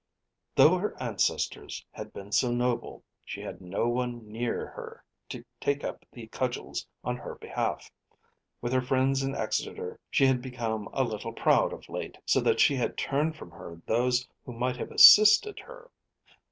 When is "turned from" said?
12.97-13.51